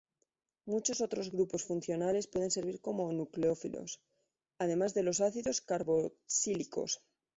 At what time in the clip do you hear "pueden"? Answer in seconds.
2.25-2.49